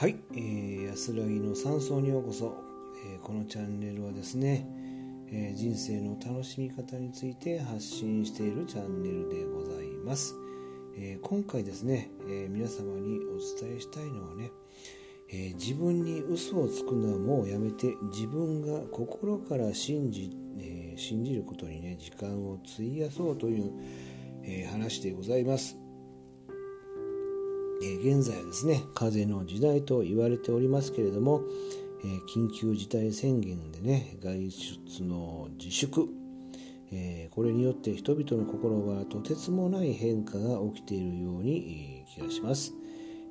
[0.00, 2.54] はい、えー、安らぎの山荘にようこそ、
[3.04, 4.64] えー、このチャンネルはですね、
[5.26, 10.36] えー、人生の楽しみ方について発信しているチャンネルでございます、
[10.96, 14.52] えー、今回ですね、えー、皆様にお伝えしたいのはね、
[15.30, 20.30] えー、自分に嘘をつくのはもうやめて自分が心から信じ,、
[20.60, 23.72] えー、信じることにね時間を費やそうという、
[24.44, 25.87] えー、話でございます。
[27.82, 31.42] え現在はですね風の時代と言われておりますけれども、
[32.04, 36.08] え緊急事態宣言でね外出の自粛、
[36.92, 42.72] えこれによって人々の心はとてつもない変化が起きているように、気がします、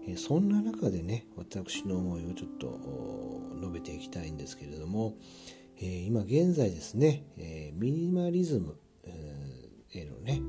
[0.07, 2.79] えそんな中でね私の思いをちょっと
[3.59, 5.15] 述べていきたいんですけれども、
[5.81, 8.77] え今現在ですね、えミニマリズム、
[9.93, 10.41] へのね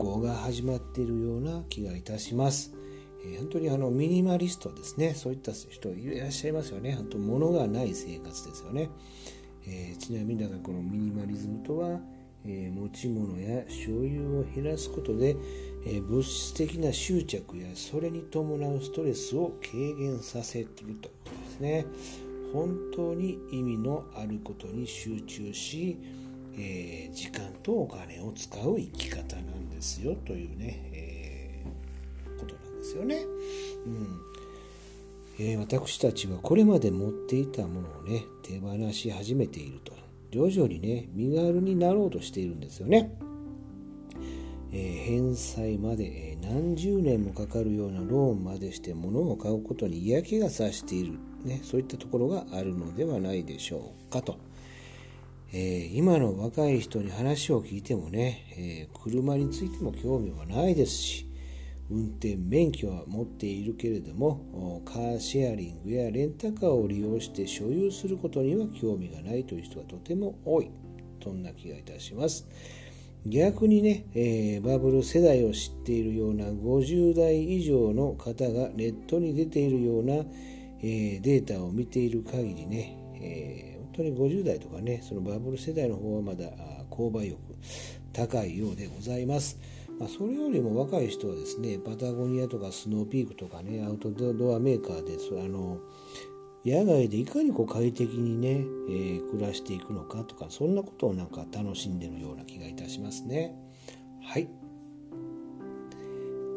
[0.00, 2.72] 行が始まっているような気がいたします。
[3.22, 5.12] え、本当にあのミニマリストですね。
[5.14, 6.94] そういった人いらっしゃいますよね。
[6.94, 8.88] 本当物がない生活ですよね。
[9.66, 12.00] えー、ちなみにだからこのミニマリズムとは、
[12.46, 15.36] えー、持ち物や所有を減らすことで、
[15.84, 21.84] えー、物質的な執着やそれに伴うストレスを軽減させるということですね。
[22.54, 25.98] 本当に意味のあることに集中し、
[26.56, 33.24] えー、時間とお金を使う生き方なんですよというね、えー、ことなんですよね。
[33.86, 34.20] うん
[35.38, 39.94] えー、私たちはこれまで持っていたものをね手放し始めていると
[40.30, 43.16] 徐々にね身軽になろうとしているんですよね。
[44.72, 54.38] えー、返済まで、え、何十年もかかるようなローンまでして物を買うことに嫌気がさしている、ね、そういったところがあるのではないでしょうかと。
[55.52, 61.26] えー、今の若い人に話を聞いてもね、えー、車についても興味はないですし
[61.90, 70.70] 運転免許は持っているけれどもカーシェアリングやレンタカーを利用して所有することには興味がないという人がとても多い。
[71.22, 72.46] そんな気がいたします。
[73.26, 80.24] 逆にね、えー、バブル世代を知っているような50代以上の方がネットに出ているような、
[80.82, 86.46] えデータを見ている限りね、え当に50代とかねそのバブル世代の方はまだ
[86.90, 87.38] 購買欲
[88.12, 89.58] 高いようでございます、
[89.98, 95.78] まあ、それよりも若い人はですねパタゴニアとかスノーピークとかねアウトドアメーカーであの
[96.64, 103.54] 野外でいかにこう快適にね、えー、暮らしていくのかとかそんなことをなんか楽しんでるような気がいたしますね。
[104.22, 104.48] はい。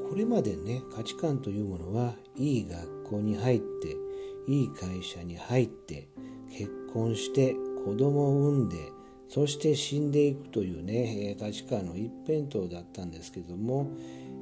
[0.10, 3.96] これまでね価値観というものはいい学校に入って
[4.48, 6.10] いい会社に入って
[6.52, 7.56] 結婚して
[7.86, 8.92] 子供を産んで
[9.28, 13.90] そして死んでいくというね価値観の一辺倒だったんですけども、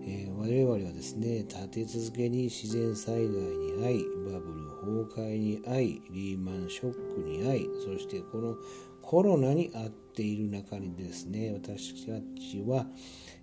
[0.06, 8.56] えー、我々はですね立て続けに自然災害に遭いバブル崩壊に遭いリーマンショックに遭いそしてこの
[9.02, 12.86] コロナに遭っている中にですね私たちは、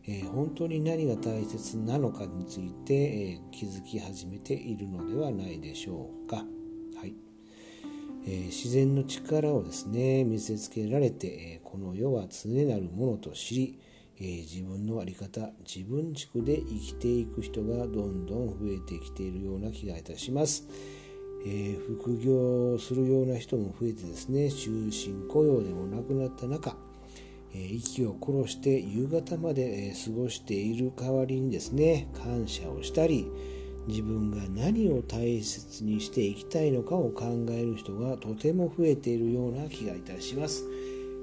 [0.06, 6.44] えー、本当に何が大切なのかについて、えー、気づき始めているのではないでしょうか。
[8.30, 13.78] え、自然の力をですね見せつけられて、えこの世は常なるものと知り、
[14.20, 20.68] え、自分の在り方自分軸で生きていく人がどんどん増えてきているような気がいたします。
[21.46, 26.76] え、副業するような人も増えてですね終身雇用でもなくなった中、
[27.54, 33.26] え、息を殺して夕方まで、え過ごしている代わりにですね感謝をしたり、
[33.88, 40.64] 自分が何を大切にしていきたいのかを考える人がとても増えているような気がいたします。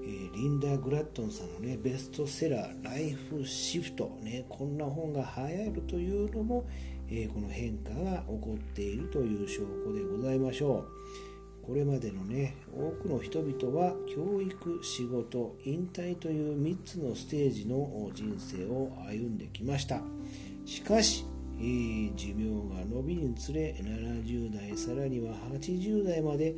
[0.03, 6.65] え、リンダ・グラットンさんのねベストセラー「ライフシフト」ねこんな本が流行るというのも、
[7.07, 10.85] えー、この変化が起こっているという証拠でございましょ
[11.61, 11.65] う。
[11.65, 20.01] これまでのね多くの人々は教育仕事引退という3つのステージの人生を歩んできました
[20.65, 21.25] しかし
[21.57, 26.55] 寿命が伸びにつれ70代さらには80代まで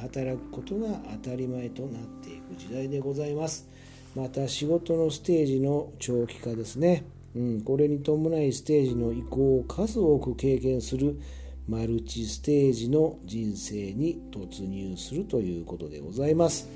[0.00, 3.68] 働くことが当たり前となっていく時代でございます。
[4.14, 7.04] また仕事のステージの長期化ですね、
[7.36, 11.20] うん、これに伴いステージの移行を数多く経験する
[11.68, 16.68] マルチステージの人生に突入するということでございます。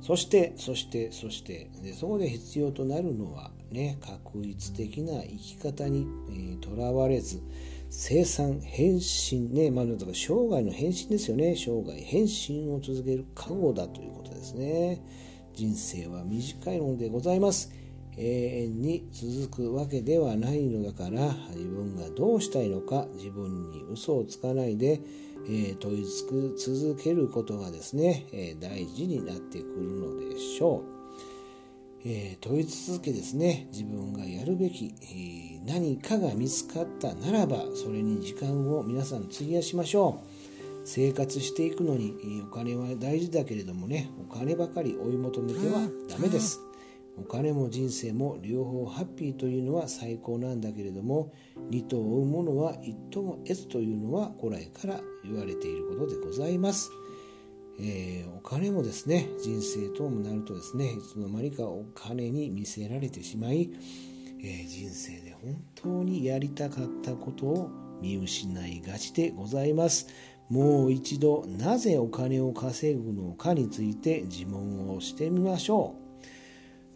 [0.00, 6.06] そしてそしてそしてでそこで必要となるのはね、確率的な生き方に
[6.60, 7.40] とら、えー、われず、
[7.90, 11.54] 生産、変身、ね、まあ、だから生涯の変身ですよね。
[11.56, 15.02] 生涯変身を続ける覚悟だということですね。
[15.54, 17.70] 人生は短いのでございます。
[18.16, 25.00] 永遠に続くわけではないのだから自分がどうしたいのか自分に嘘をつかないで、
[25.46, 31.01] えー、問いつく続けることがですね、えー、大事になってくるのでしょう。
[32.04, 33.68] えー、問い続けですね。
[33.70, 40.28] 自分がやるべき、えー、何かが見つかったならばそれに時間を皆さん費やしましょう。
[40.84, 46.60] 生活していくのにお金は大事だけれどもねお金ばかり追い求めてはダメです。
[47.18, 51.30] お金も人生も両方ハッピーというのは最高なんだけれども
[51.70, 56.90] 二頭を追うものは一頭も得ずというのは古来から言われていることでございます、
[57.80, 63.70] えー、お金もですね人生ともなるとですねいつの間にかお金に見せられてしまい、
[64.42, 67.70] えー、人生で本当にやりたかったことを
[68.00, 70.08] 見失いがちでございます。
[70.50, 75.94] もう一度なぜお金を稼ぐのかについて自問をしてみましょ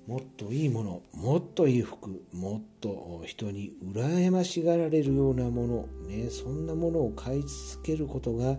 [0.07, 0.11] う。
[0.11, 8.57] もっといいものもっといい服もっと人に羨ましがられるようなもの、ね、そんなものを買い続けることが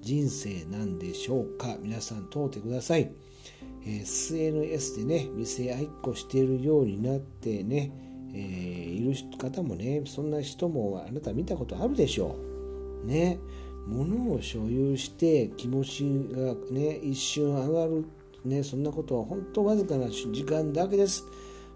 [0.00, 1.76] 人生なんでしょうか？
[1.82, 3.10] 皆さん通ってください、
[3.84, 7.92] えー、SNS でね見せ合いっこしているようになってね、
[8.34, 12.36] えー、いる方もねそんな人もあなた見たことあるでしょ
[13.04, 13.06] う。
[13.06, 13.38] ね。
[13.86, 16.02] 物を所有して気持ち
[16.34, 18.04] がね一瞬上がる
[18.44, 21.24] ね、そんなことは本当わずかな時間だけです。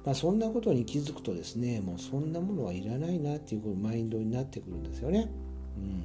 [0.04, 5.28] まあ、そんなことに気づくとですね、もうそんなものはいらないなっていうマインドになってくるんですよね。
[5.76, 6.04] うん、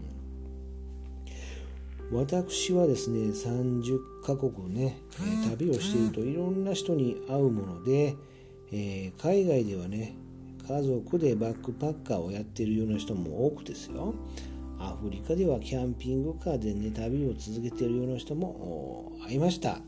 [2.12, 5.01] 私はですね、30カ国ね、
[5.45, 8.15] え旅をしているといろんな人に会うもので、
[8.71, 10.15] えー、海外ではね、
[10.68, 14.13] 家族でバックパッカーをやっているような人も多くですよ。
[14.80, 19.80] アフリカではキャンピングカーでね、旅を続けているような人も会いました。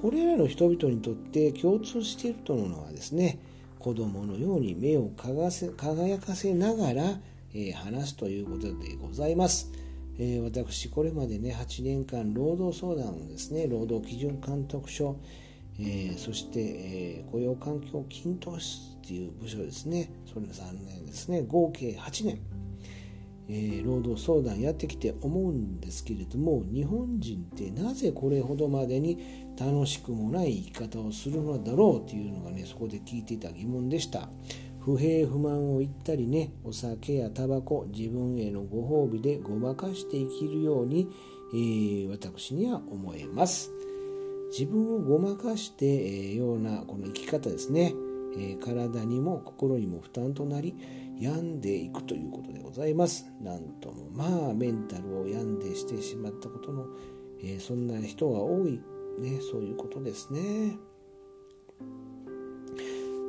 [0.00, 3.38] これらの人々にとって共通しているというのはですね
[3.78, 7.02] 子供のように目を輝かせながら、
[7.54, 9.70] えー、話すということでございます、
[10.22, 15.16] えー、私これまでね8年間労働相談をですね労働基準監督署、
[15.78, 22.38] えー、そして、え雇用環境均等室っていう部署ですねそれ3年ですね合計8年
[23.52, 34.28] え、労働相談やってきて思うんですけれども日本人ってなぜこれほどまでに楽しくもない生き方をするのだろうというのがねそこで聞いていた疑問でした。
[34.80, 41.08] 不平不満を言ったりねお酒やタバコ自分へのご褒美でごまかして生きるように、
[41.52, 43.70] えー、私には思えます
[44.50, 47.94] 自分をごまかしているようなこの生き方ですね、
[48.36, 50.74] えー、体にも心にも負担となり
[51.20, 53.26] 病んでいくということでございます。
[53.42, 56.86] なんともまあメンタルを病んでしてしまったことの、
[57.42, 58.80] えー、そんな人が多い、
[59.18, 60.78] ね、そういうことですね。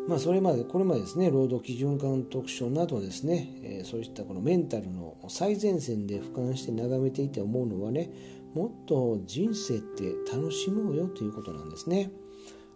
[0.08, 8.10] まあ、それまで、これまでですね、労働基準監督署などですね、えー、そういったこのメンタルの最前線で俯瞰して眺めていて思うのはね、
[8.54, 12.12] もっと人生って楽しもうよということなんですね。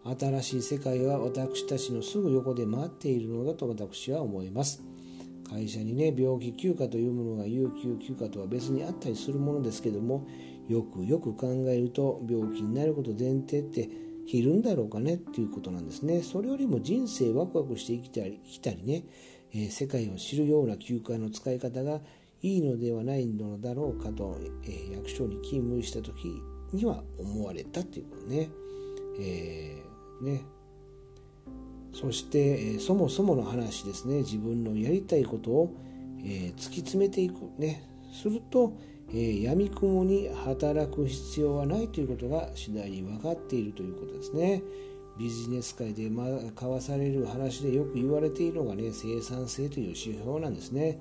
[0.06, 4.83] 新しい世界は私たちのすぐ横で待っているのだと私は思います。
[5.50, 10.27] 会社にね病気休暇というものが有給休暇とは別にあったりするものですけども
[10.68, 13.89] よくよく考えると病気になること前提って
[14.27, 16.22] いるんだろうかねっていうことなんですね。
[16.24, 19.03] それよりも人生ワクワクして生きたり生きたりね、
[19.53, 22.01] えー、世界を知るような休暇の使い方が
[22.41, 26.41] いいのではないのだろうかと、えー、役所に勤務した時
[26.74, 28.50] には思われたっていうことね,、
[29.20, 30.41] えー、ね。
[31.94, 34.17] そして、えそもそもの話ですね。
[34.17, 35.74] 自分のやりたいことを、
[36.25, 37.84] え突き詰めていくね。
[38.12, 38.74] すると、
[39.09, 44.63] えー、闇雲に働く必要はないということが次第に分かっているということですね。
[45.17, 51.00] ビジネス界で、交わされる話でよく言われているのがね生産性という指標なんですね。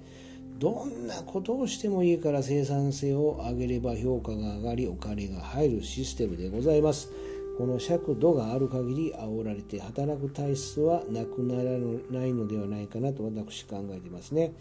[0.58, 7.11] どんなことをしてもいいから生産性を上げれば評価が上がりお金が入るシステムでございます。
[7.58, 11.70] この尺度がある限り煽られて働く体質はなくなら
[12.11, 14.52] ないのではないかなと私考えていますね。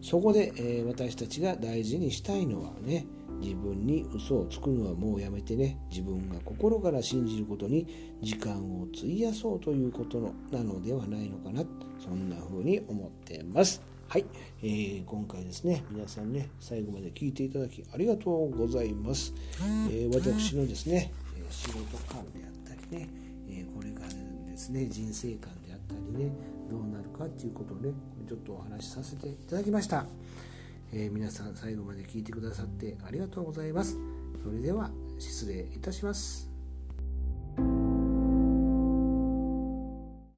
[0.00, 3.06] そこで、えー、私たちが大事にしたいのはね
[3.40, 11.62] 自分に嘘をつくのはもうやめてね自分が心から信じることに時間を費やそうということのなのではないのかな
[12.00, 13.82] そんな風に思ってます。
[14.08, 14.24] はい、
[14.62, 19.34] えー、今回ですね皆さんね最後まで聞いていただきありがとうございます、
[19.90, 21.12] えー、私のですね
[21.50, 23.08] 仕事観であったりね、
[23.50, 24.08] えこれから
[24.50, 26.32] ですね人生観であったりね
[26.70, 27.92] どうなるかっていうことをね
[28.28, 30.06] ちょっとお話しさせていただきました、
[30.92, 33.96] えー、皆さん最後まで聞いてくださってありがとうございます。
[34.42, 36.57] それでは失礼いたします。